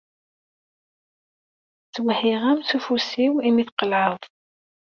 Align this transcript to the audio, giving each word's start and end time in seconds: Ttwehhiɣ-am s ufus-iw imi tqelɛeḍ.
Ttwehhiɣ-am 1.87 2.59
s 2.69 2.71
ufus-iw 2.77 3.33
imi 3.47 3.63
tqelɛeḍ. 3.67 4.21